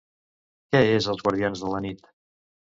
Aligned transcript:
Què 0.71 0.81
és 0.95 1.09
Els 1.15 1.23
guardians 1.29 1.63
de 1.67 1.71
la 1.77 1.85
nit? 1.89 2.13